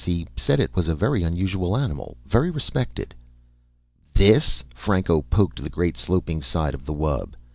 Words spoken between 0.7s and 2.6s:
was a very unusual animal. Very